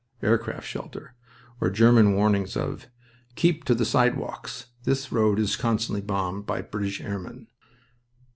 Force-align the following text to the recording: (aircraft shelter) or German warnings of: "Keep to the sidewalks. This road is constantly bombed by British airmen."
(aircraft 0.23 0.65
shelter) 0.65 1.13
or 1.61 1.69
German 1.69 2.15
warnings 2.15 2.57
of: 2.57 2.87
"Keep 3.35 3.65
to 3.65 3.75
the 3.75 3.85
sidewalks. 3.85 4.65
This 4.83 5.11
road 5.11 5.37
is 5.37 5.55
constantly 5.55 6.01
bombed 6.01 6.47
by 6.47 6.63
British 6.63 6.99
airmen." 7.01 7.45